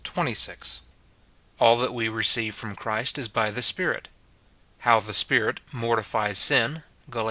[0.03, 0.35] 20—
[1.59, 4.07] All that we receive from Christ is by the Spirit—
[4.79, 6.81] How the Spirit mortifies sin—
[7.11, 7.19] Gal.